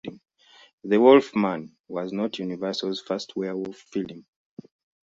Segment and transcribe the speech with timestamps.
[0.83, 4.25] "The Wolf Man" was not Universal's first werewolf film.